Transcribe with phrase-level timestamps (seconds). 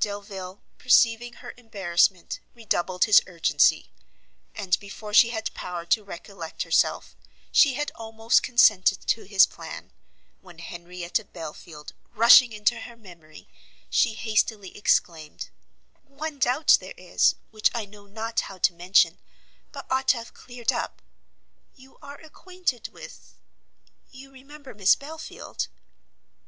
[0.00, 3.92] Delvile, perceiving her embarrassment, redoubled his urgency;
[4.52, 7.14] and before she had power to recollect herself,
[7.52, 9.92] she had almost consented to his plan,
[10.40, 13.48] when Henrietta Belfield rushing into her memory,
[13.88, 15.50] she hastily exclaimed,
[16.02, 19.20] "One doubt there is, which I know not how to mention,
[19.70, 21.00] but ought to have cleared up;
[21.76, 23.34] you are acquainted with
[24.10, 25.68] you remember Miss Belfield?"